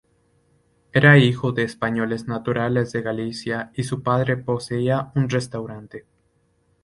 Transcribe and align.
Era 0.93 1.19
hijo 1.19 1.51
de 1.51 1.61
españoles 1.61 2.27
naturales 2.27 2.91
de 2.91 3.03
Galicia 3.03 3.69
y 3.75 3.83
su 3.83 4.01
padre 4.01 4.35
poseía 4.35 5.11
un 5.13 5.29
restaurante. 5.29 6.07